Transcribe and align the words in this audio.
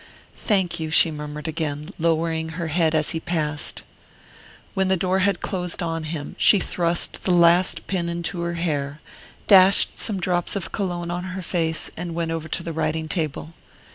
"Thank 0.41 0.79
you," 0.79 0.89
she 0.89 1.11
murmured 1.11 1.47
again, 1.47 1.91
lowering 1.99 2.49
her 2.57 2.69
head 2.69 2.95
as 2.95 3.11
he 3.11 3.19
passed. 3.19 3.83
When 4.73 4.87
the 4.87 4.97
door 4.97 5.19
had 5.19 5.41
closed 5.43 5.83
on 5.83 6.05
him 6.05 6.35
she 6.39 6.57
thrust 6.57 7.23
the 7.23 7.29
last 7.31 7.85
pin 7.85 8.09
into 8.09 8.41
her 8.41 8.55
hair, 8.55 8.99
dashed 9.45 9.99
some 9.99 10.19
drops 10.19 10.55
of 10.55 10.71
Cologne 10.71 11.11
on 11.11 11.25
her 11.25 11.43
face, 11.43 11.91
and 11.95 12.15
went 12.15 12.31
over 12.31 12.47
to 12.47 12.63
the 12.63 12.73
writing 12.73 13.07
table. 13.07 13.53